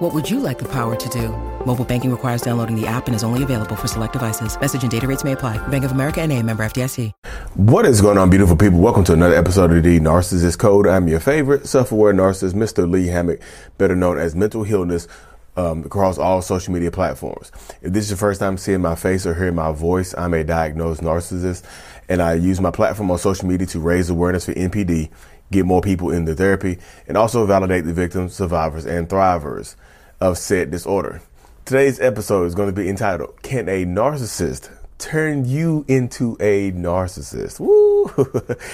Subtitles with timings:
[0.00, 1.28] What would you like the power to do?
[1.66, 4.58] Mobile banking requires downloading the app and is only available for select devices.
[4.58, 5.58] Message and data rates may apply.
[5.68, 7.12] Bank of America and a member FDIC.
[7.56, 8.78] What is going on, beautiful people?
[8.78, 10.86] Welcome to another episode of the Narcissist Code.
[10.86, 12.90] I'm your favorite self-aware narcissist, Mr.
[12.90, 13.42] Lee Hammock,
[13.76, 15.06] better known as Mental Healness,
[15.58, 17.52] um, across all social media platforms.
[17.82, 20.42] If this is your first time seeing my face or hearing my voice, I'm a
[20.42, 21.62] diagnosed narcissist,
[22.08, 25.10] and I use my platform on social media to raise awareness for NPD,
[25.50, 26.78] get more people into therapy,
[27.08, 29.76] and also validate the victims, survivors, and thrivers
[30.20, 31.22] of said disorder.
[31.64, 37.58] Today's episode is going to be entitled, Can a Narcissist Turn You into a Narcissist?
[37.58, 38.10] Woo!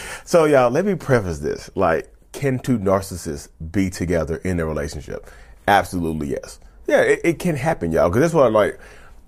[0.24, 1.70] so, y'all, let me preface this.
[1.76, 5.30] Like, can two narcissists be together in a relationship?
[5.68, 6.58] Absolutely yes.
[6.86, 8.08] Yeah, it, it can happen, y'all.
[8.08, 8.78] Because that's what I like.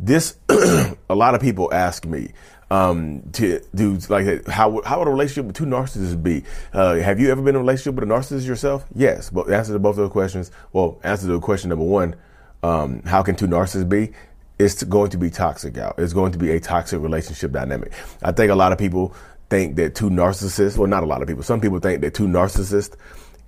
[0.01, 2.33] This, a lot of people ask me,
[2.70, 6.44] um, to do like how how would a relationship with two narcissists be?
[6.72, 8.84] Uh, have you ever been in a relationship with a narcissist yourself?
[8.94, 10.50] Yes, but answer to both of those questions.
[10.72, 12.16] Well, answer to question number one:
[12.62, 14.12] um, How can two narcissists be?
[14.58, 15.94] It's going to be toxic out.
[15.98, 17.92] It's going to be a toxic relationship dynamic.
[18.22, 19.14] I think a lot of people
[19.50, 21.42] think that two narcissists, well, not a lot of people.
[21.42, 22.96] Some people think that two narcissists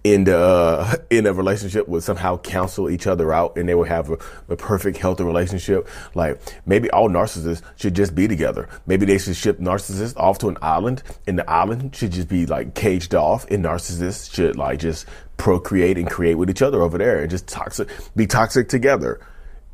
[0.03, 3.89] in the uh, in a relationship would somehow cancel each other out and they would
[3.89, 5.89] have a, a, perfect healthy relationship.
[6.15, 8.69] Like maybe all narcissists should just be together.
[8.87, 12.47] Maybe they should ship narcissists off to an island and the island should just be
[12.47, 15.07] like caged off and narcissists should like just
[15.37, 19.21] procreate and create with each other over there and just toxic be toxic together.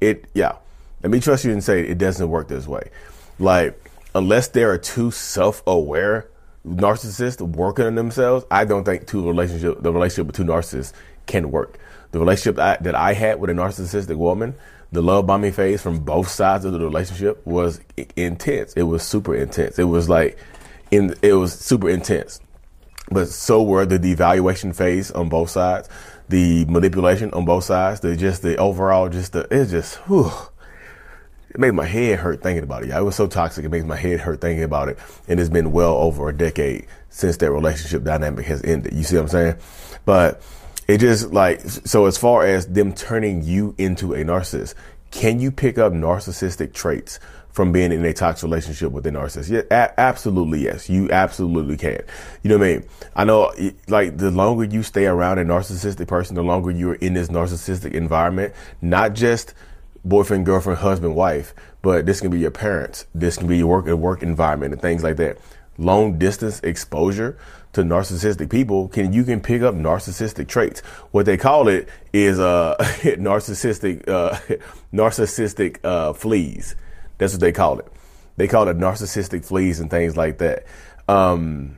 [0.01, 0.57] It yeah.
[1.03, 2.91] Let me trust you and say it doesn't work this way.
[3.39, 3.81] Like
[4.15, 6.27] unless there are two self-aware
[6.67, 10.92] narcissists working on themselves, I don't think two relationship the relationship with two narcissists
[11.27, 11.78] can work.
[12.11, 14.55] The relationship I, that I had with a narcissistic woman,
[14.92, 17.80] the love bombing phase from both sides of the relationship was
[18.17, 18.73] intense.
[18.74, 19.79] It was super intense.
[19.79, 20.39] It was like
[20.91, 22.41] in it was super intense.
[23.11, 25.89] But so were the devaluation phase on both sides,
[26.29, 30.33] the manipulation on both sides, the just the overall just the it's just whew,
[31.56, 32.90] it made my head hurt thinking about it.
[32.90, 33.64] Yeah, It was so toxic.
[33.64, 34.98] It makes my head hurt thinking about it.
[35.27, 38.92] And it's been well over a decade since that relationship dynamic has ended.
[38.92, 39.55] You see what I'm saying?
[40.05, 40.42] But
[40.86, 44.74] it just like, so as far as them turning you into a narcissist,
[45.11, 49.48] can you pick up narcissistic traits from being in a toxic relationship with a narcissist?
[49.48, 50.62] Yeah, a- absolutely.
[50.62, 50.90] Yes.
[50.90, 52.02] You absolutely can.
[52.42, 52.84] You know what I mean?
[53.14, 53.55] I know
[53.88, 57.94] like the longer you stay around a narcissistic person, the longer you're in this narcissistic
[57.94, 58.52] environment,
[58.83, 59.55] not just
[60.08, 63.06] boyfriend, girlfriend, husband, wife, but this can be your parents.
[63.14, 65.39] This can be your work work environment and things like that.
[65.78, 67.36] Long distance exposure
[67.74, 70.80] to narcissistic people can you can pick up narcissistic traits.
[71.11, 74.39] What they call it is uh narcissistic uh
[74.92, 76.74] narcissistic uh fleas.
[77.18, 77.86] That's what they call it.
[78.36, 80.64] They call it narcissistic fleas and things like that.
[81.08, 81.77] Um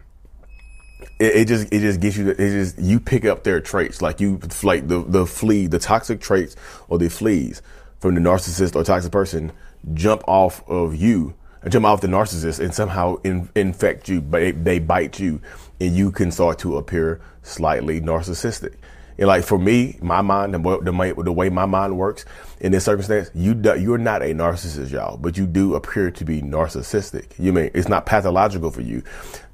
[1.21, 4.21] it, it, just it just gets you it just you pick up their traits like
[4.21, 6.55] you like the the flea the toxic traits
[6.89, 7.61] or the fleas
[7.99, 9.53] from the narcissist or toxic person
[9.95, 11.35] jump off of you
[11.69, 15.41] jump off the narcissist and somehow in, infect you but they bite you
[15.81, 18.75] and you can start to appear slightly narcissistic.
[19.19, 22.25] And like for me my mind the, the, the way my mind works
[22.61, 26.25] in this circumstance you do, you're not a narcissist y'all but you do appear to
[26.25, 27.27] be narcissistic.
[27.39, 29.03] You mean it's not pathological for you.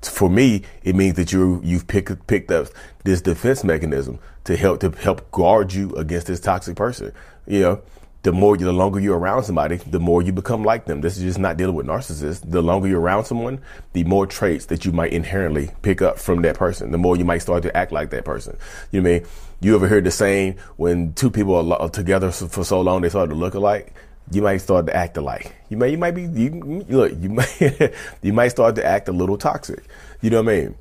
[0.02, 2.68] For me it means that you you've picked picked up
[3.04, 7.12] this defense mechanism to help to help guard you against this toxic person
[7.46, 7.82] you know
[8.24, 11.02] the more the longer you're around somebody, the more you become like them.
[11.02, 12.40] This is just not dealing with narcissists.
[12.50, 13.60] The longer you're around someone,
[13.92, 16.90] the more traits that you might inherently pick up from that person.
[16.90, 18.56] The more you might start to act like that person.
[18.90, 19.28] You know what I mean?
[19.60, 23.28] You ever heard the saying when two people are together for so long they start
[23.28, 23.92] to look alike?
[24.32, 25.54] You might start to act alike.
[25.68, 27.92] You may you might be you look you might
[28.22, 29.84] you might start to act a little toxic.
[30.22, 30.74] You know what I mean?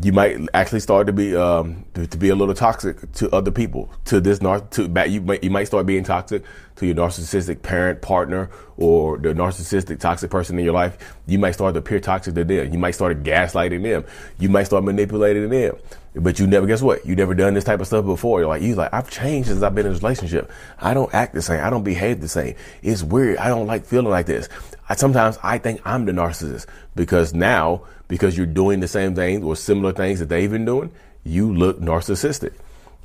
[0.00, 3.50] You might actually start to be um, to, to, be a little toxic to other
[3.50, 3.90] people.
[4.06, 6.44] To this nar- to you might you might start being toxic
[6.76, 11.16] to your narcissistic parent, partner, or the narcissistic toxic person in your life.
[11.26, 12.72] You might start to appear toxic to them.
[12.72, 14.04] You might start gaslighting them.
[14.38, 15.76] You might start manipulating them.
[16.20, 17.06] But you never guess what?
[17.06, 18.40] You never done this type of stuff before.
[18.40, 20.50] You're like you like I've changed since I've been in this relationship.
[20.78, 21.62] I don't act the same.
[21.62, 22.56] I don't behave the same.
[22.82, 23.38] It's weird.
[23.38, 24.48] I don't like feeling like this.
[24.88, 26.66] I, sometimes I think I'm the narcissist
[26.96, 30.90] because now because you're doing the same things or similar things that they've been doing,
[31.24, 32.54] you look narcissistic.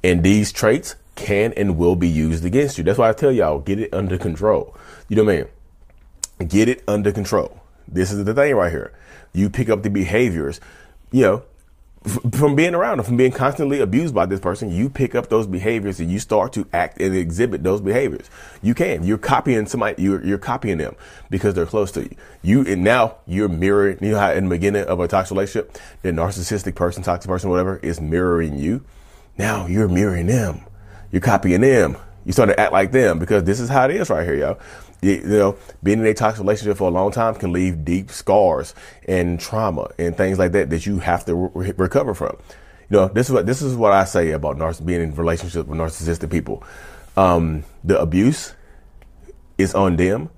[0.04, 2.84] And these traits can and will be used against you.
[2.84, 4.76] That's why I tell y'all, get it under control.
[5.08, 5.46] You know what I
[6.40, 6.48] mean?
[6.50, 7.62] Get it under control.
[7.88, 8.92] This is the thing right here.
[9.34, 10.60] You pick up the behaviors,
[11.12, 11.44] you know,
[12.04, 15.48] from being around them, from being constantly abused by this person, you pick up those
[15.48, 18.30] behaviors and you start to act and exhibit those behaviors.
[18.62, 19.04] You can.
[19.04, 20.02] You're copying somebody.
[20.02, 20.96] You're, you're copying them
[21.30, 22.16] because they're close to you.
[22.42, 24.00] You and now you're mirroring.
[24.02, 27.50] You know how in the beginning of a toxic relationship, the narcissistic person, toxic person,
[27.50, 28.84] whatever, is mirroring you.
[29.38, 30.62] Now you're mirroring them.
[31.12, 31.98] You're copying them.
[32.26, 34.60] You start to act like them because this is how it is right here, y'all
[35.04, 38.74] you know, being in a toxic relationship for a long time can leave deep scars
[39.08, 42.38] and trauma and things like that that you have to re- recover from.
[42.90, 45.68] You know, this is what this is what I say about narciss- being in relationship
[45.68, 46.64] with narcissistic people.
[47.18, 48.54] Um, the abuse
[49.58, 50.30] is on them.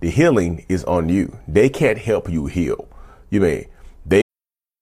[0.00, 1.38] The healing is on you.
[1.46, 2.88] They can't help you heal.
[3.30, 3.66] You mean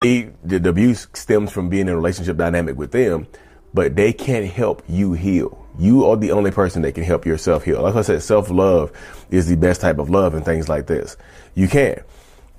[0.00, 3.26] the, the abuse stems from being in a relationship dynamic with them,
[3.74, 5.66] but they can't help you heal.
[5.76, 7.82] You are the only person that can help yourself heal.
[7.82, 8.92] Like I said, self love
[9.30, 11.16] is the best type of love and things like this.
[11.54, 12.02] You can.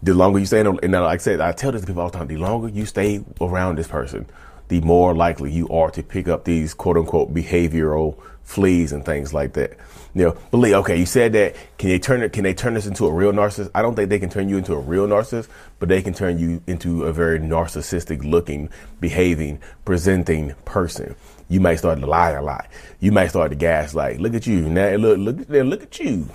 [0.01, 2.09] The longer you stay in, and like I said, I tell this to people all
[2.09, 4.25] the time, the longer you stay around this person,
[4.69, 9.33] the more likely you are to pick up these quote unquote behavioral fleas and things
[9.33, 9.73] like that.
[10.15, 11.55] You know, believe, okay, you said that.
[11.77, 13.69] Can they turn it, can they turn this into a real narcissist?
[13.75, 16.39] I don't think they can turn you into a real narcissist, but they can turn
[16.39, 18.69] you into a very narcissistic looking,
[18.99, 21.15] behaving, presenting person.
[21.47, 22.67] You might start to lie a lot.
[22.99, 24.19] You might start to gaslight.
[24.19, 24.67] Look at you.
[24.69, 26.29] Now look, look, look at you.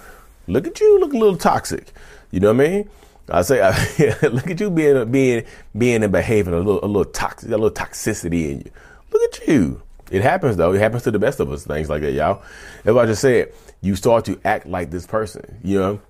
[0.47, 1.01] Look at you.
[1.01, 1.93] Look a little toxic.
[2.31, 2.91] You know what I mean?
[3.29, 3.61] I say,
[4.23, 5.45] look at you being, being,
[5.77, 8.71] being and behaving a little, a little toxic, a little toxicity in you.
[9.13, 9.83] Look at you.
[10.11, 10.73] It happens though.
[10.73, 11.65] It happens to the best of us.
[11.65, 12.43] Things like that, y'all.
[12.85, 16.01] If I just said, you start to act like this person, you know.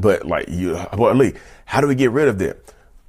[0.00, 1.34] But like you, well, Lee,
[1.66, 2.56] how do we get rid of them?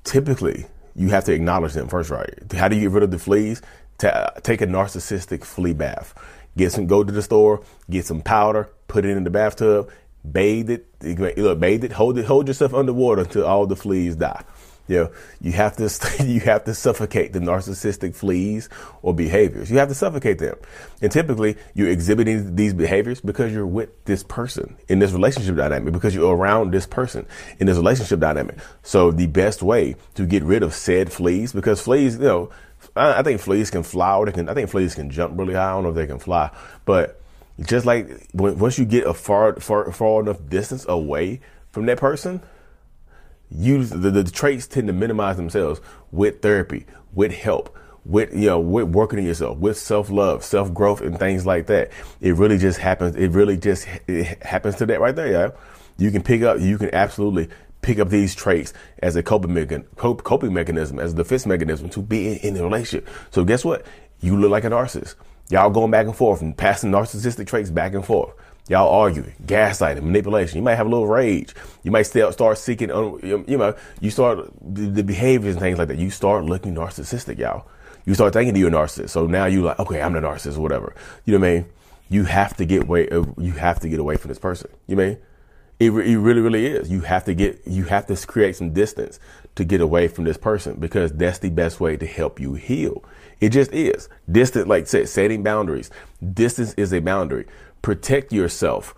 [0.04, 2.30] Typically, you have to acknowledge them first, right?
[2.54, 3.62] How do you get rid of the fleas?
[3.98, 6.14] take a narcissistic flea bath.
[6.58, 6.88] Get some.
[6.88, 7.64] Go to the store.
[7.90, 8.70] Get some powder.
[8.88, 9.90] Put it in the bathtub.
[10.32, 10.86] Bathe it.
[11.38, 11.92] Look, bathe it.
[11.92, 12.26] Hold it.
[12.26, 14.44] Hold yourself underwater until all the fleas die.
[14.88, 15.12] You know,
[15.42, 18.70] you have to you have to suffocate the narcissistic fleas
[19.02, 19.72] or behaviors.
[19.72, 20.58] You have to suffocate them.
[21.02, 25.92] And typically you're exhibiting these behaviors because you're with this person in this relationship dynamic,
[25.92, 27.26] because you're around this person
[27.60, 28.58] in this relationship dynamic.
[28.84, 32.50] So the best way to get rid of said fleas, because fleas, you know,
[32.96, 35.70] I, think fleas can fly or they can, I think fleas can jump really high.
[35.70, 36.52] I don't know if they can fly,
[36.86, 37.20] but
[37.62, 41.40] just like once you get a far, far, far enough distance away
[41.72, 42.42] from that person,
[43.50, 45.80] use the, the traits tend to minimize themselves
[46.12, 50.74] with therapy, with help, with you know, with working on yourself, with self love, self
[50.74, 51.92] growth, and things like that.
[52.22, 53.16] It really just happens.
[53.16, 55.32] It really just it happens to that right there.
[55.32, 55.50] Yeah,
[55.98, 56.60] you can pick up.
[56.60, 57.50] You can absolutely
[57.82, 62.02] pick up these traits as a coping, mechanism, coping mechanism, as a defense mechanism to
[62.02, 63.08] be in, in a relationship.
[63.32, 63.86] So guess what?
[64.22, 65.16] You look like a narcissist.
[65.50, 68.34] Y'all going back and forth and passing narcissistic traits back and forth.
[68.68, 70.58] Y'all arguing, gaslighting, manipulation.
[70.58, 71.54] You might have a little rage.
[71.84, 76.00] You might still start seeking, you know, you start the behaviors and things like that.
[76.00, 77.68] You start looking narcissistic, y'all.
[78.06, 79.10] You start thinking you're a narcissist.
[79.10, 80.96] So now you're like, okay, I'm the narcissist, whatever.
[81.26, 81.66] You know what I mean?
[82.10, 83.08] You have to get away.
[83.10, 84.72] Uh, you have to get away from this person.
[84.88, 85.18] You mean?
[85.80, 86.90] It, it really, really is.
[86.90, 87.62] You have to get.
[87.66, 89.20] You have to create some distance
[89.56, 93.04] to get away from this person because that's the best way to help you heal.
[93.42, 94.10] It just is.
[94.32, 95.92] Distance, like I said, setting boundaries.
[96.34, 97.46] Distance is a boundary
[97.86, 98.96] protect yourself.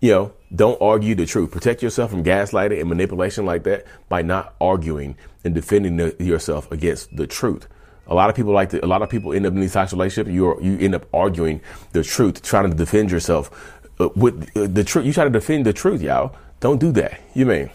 [0.00, 1.52] You know, don't argue the truth.
[1.52, 6.70] Protect yourself from gaslighting and manipulation like that by not arguing and defending the, yourself
[6.72, 7.68] against the truth.
[8.08, 9.96] A lot of people like to, a lot of people end up in these toxic
[9.96, 10.34] relationships.
[10.34, 11.60] You are, you end up arguing
[11.92, 15.06] the truth, trying to defend yourself uh, with uh, the truth.
[15.06, 16.34] You try to defend the truth, y'all.
[16.58, 17.20] Don't do that.
[17.34, 17.70] You mean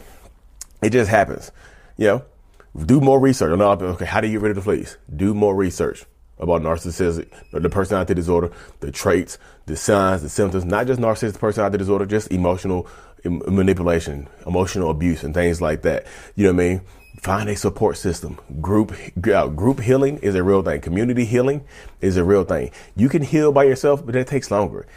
[0.82, 1.52] it just happens.
[1.96, 2.26] You know,
[2.86, 3.52] do more research.
[3.52, 4.98] Okay, how do you get rid of the fleas?
[5.16, 6.06] Do more research
[6.40, 11.78] about narcissism, the personality disorder, the traits, the signs, the symptoms, not just narcissistic personality
[11.78, 12.88] disorder, just emotional
[13.26, 16.06] manipulation, emotional abuse, and things like that.
[16.36, 16.82] You know what I mean?
[17.22, 18.40] Find a support system.
[18.62, 18.96] Group
[19.34, 20.80] uh, group healing is a real thing.
[20.80, 21.66] Community healing
[22.00, 22.72] is a real thing.
[22.96, 24.88] You can heal by yourself, but that takes longer.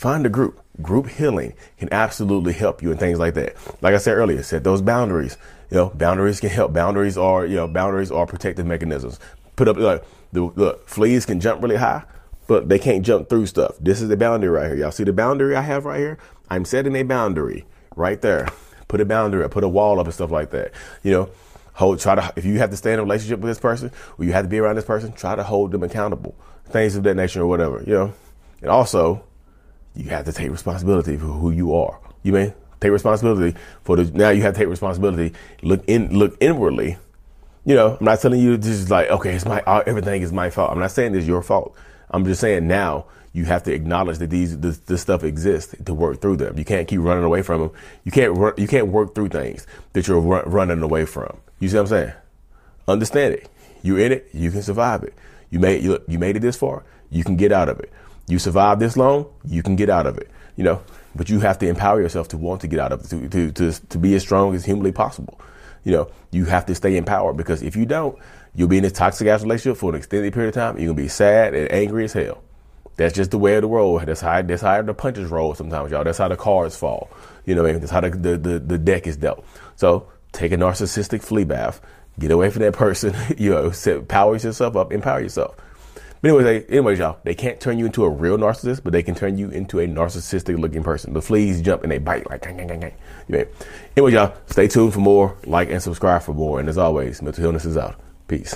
[0.00, 0.58] Find a group.
[0.80, 3.54] Group healing can absolutely help you and things like that.
[3.82, 5.36] Like I said earlier, set those boundaries.
[5.70, 6.72] You know, boundaries can help.
[6.72, 9.20] Boundaries are, you know, boundaries are protective mechanisms.
[9.56, 10.02] Put up like
[10.32, 12.02] the, the fleas can jump really high,
[12.46, 13.74] but they can't jump through stuff.
[13.78, 14.76] This is the boundary right here.
[14.76, 16.16] Y'all see the boundary I have right here?
[16.48, 18.48] I'm setting a boundary right there.
[18.88, 20.72] Put a boundary put a wall up and stuff like that.
[21.02, 21.30] You know,
[21.74, 24.24] hold try to if you have to stay in a relationship with this person or
[24.24, 26.34] you have to be around this person try to hold them accountable
[26.70, 28.12] things of that nature or whatever you know
[28.62, 29.22] and also
[29.94, 34.04] you have to take responsibility for who you are you may take responsibility for the
[34.16, 35.32] now you have to take responsibility
[35.62, 36.96] look in look inwardly
[37.64, 40.70] you know i'm not telling you just like okay it's my everything is my fault
[40.70, 41.76] i'm not saying it's your fault
[42.10, 45.94] i'm just saying now you have to acknowledge that these this, this, stuff exists to
[45.94, 46.58] work through them.
[46.58, 47.70] You can't keep running away from them.
[48.04, 51.36] You can't run, you can't work through things that you're run, running away from.
[51.60, 52.12] You see what I'm saying?
[52.88, 53.48] Understand it.
[53.82, 54.28] You're in it.
[54.32, 55.14] You can survive it.
[55.50, 56.84] You made you, you made it this far.
[57.10, 57.92] You can get out of it.
[58.30, 59.26] You survive this long.
[59.44, 60.30] You can get out of it.
[60.56, 60.82] You know,
[61.14, 63.52] but you have to empower yourself to want to get out of it, to to
[63.52, 65.40] to, to be as strong as humanly possible.
[65.84, 68.18] You know, you have to stay empowered because if you don't,
[68.54, 70.78] you'll be in this toxic ass relationship for an extended period of time.
[70.78, 72.42] You're gonna be sad and angry as hell.
[72.96, 74.06] That's just the way of the road.
[74.06, 76.04] That's how that's how the punches roll sometimes, y'all.
[76.04, 77.10] That's how the cards fall.
[77.46, 77.80] You know, I mean?
[77.80, 79.44] that's how the, the, the, the deck is dealt.
[79.76, 81.80] So take a narcissistic flea bath.
[82.18, 83.14] Get away from that person.
[83.38, 85.56] you know, set, power yourself up, empower yourself.
[86.22, 89.14] But anyways, anyways, y'all, they can't turn you into a real narcissist, but they can
[89.14, 91.14] turn you into a narcissistic looking person.
[91.14, 92.92] The fleas jump and they bite like gang, gang, gang,
[93.30, 93.46] gang.
[93.96, 95.36] Anyways, y'all, stay tuned for more.
[95.46, 96.60] Like and subscribe for more.
[96.60, 97.98] And as always, Mental Healness is out.
[98.28, 98.54] Peace.